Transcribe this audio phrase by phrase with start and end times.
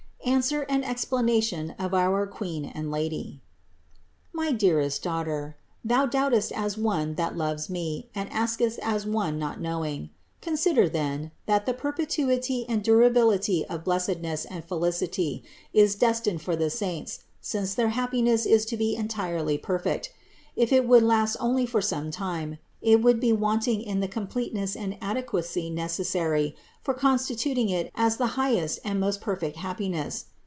[0.23, 3.41] ANSWER AND EXPLANATION OF OUR QUEEN AND LADY.
[4.31, 4.31] 175.
[4.33, 9.59] My dearest daughter, thou doubtest as one that loves me and askest as one not
[9.59, 10.09] knowing.
[10.39, 15.43] Consider then, that the perpetuity and durability of blessedness and felicity
[15.73, 20.13] is destined for the saints, since their happiness is to be entirely perfect;
[20.55, 24.75] if it would last only for some time, it would be wanting in the completeness
[24.75, 30.25] and ade quacy necessary for constituting it as the highest and most perfect happiness.